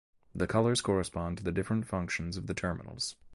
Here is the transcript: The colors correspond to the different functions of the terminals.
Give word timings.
The 0.33 0.47
colors 0.47 0.81
correspond 0.81 1.37
to 1.37 1.43
the 1.43 1.51
different 1.51 1.85
functions 1.85 2.35
of 2.35 2.47
the 2.47 2.55
terminals. 2.55 3.15